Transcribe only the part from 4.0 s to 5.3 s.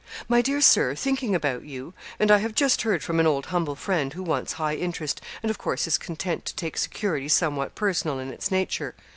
who wants high interest,